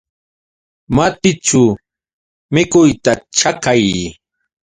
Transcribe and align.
Matićhu 0.95 1.61
mikuyta 2.53 3.11
chakay. 3.37 3.83